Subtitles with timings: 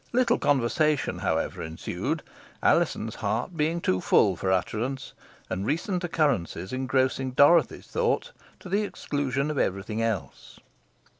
[0.13, 2.23] Little conversation, however, ensued;
[2.63, 5.13] Alizon's heart being too full for utterance,
[5.47, 10.59] and recent occurrences engrossing Dorothy's thoughts, to the exclusion of every thing else.